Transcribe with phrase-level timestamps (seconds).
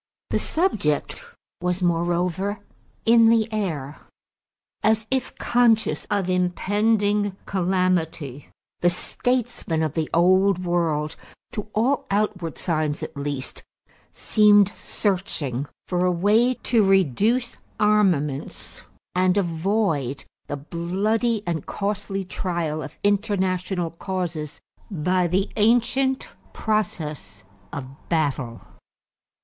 [0.31, 1.23] The subject
[1.61, 2.61] was moreover
[3.05, 3.97] in the air.
[4.81, 11.15] As if conscious of impending calamity, the statesmen of the Old World,
[11.51, 13.61] to all outward signs at least,
[14.11, 18.81] seemed searching for a way to reduce armaments
[19.13, 27.85] and avoid the bloody and costly trial of international causes by the ancient process of
[28.09, 28.61] battle.